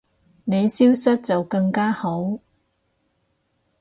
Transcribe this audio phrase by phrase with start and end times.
[0.45, 2.39] 你消失就更加好